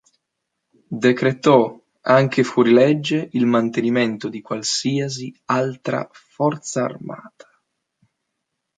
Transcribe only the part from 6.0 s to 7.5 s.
forza armata.